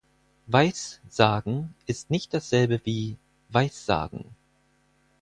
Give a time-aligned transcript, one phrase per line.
[0.47, 3.17] "Weiß" sagen ist nicht dasselbe wie
[3.49, 4.25] "weissagen".